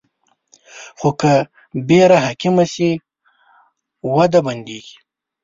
خو 0.99 1.09
که 1.19 1.33
ویره 1.87 2.17
حاکمه 2.25 2.65
شي، 2.73 2.89
وده 4.15 4.39
بندېږي. 4.45 4.95